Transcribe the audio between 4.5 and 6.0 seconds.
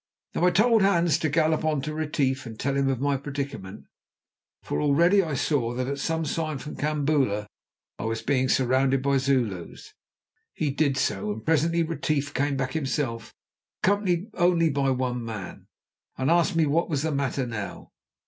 for already I saw that at